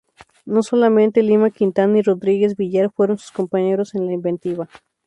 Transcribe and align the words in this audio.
No 0.45 0.63
solamente 0.63 1.21
Lima 1.21 1.51
Quintana 1.51 1.99
y 1.99 2.01
Rodríguez 2.01 2.55
Villar 2.57 2.89
fueron 2.91 3.19
sus 3.19 3.31
compañeros 3.31 3.93
en 3.93 4.07
la 4.07 4.13
inventiva. 4.13 4.67